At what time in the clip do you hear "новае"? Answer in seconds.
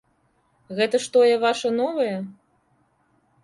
1.81-2.15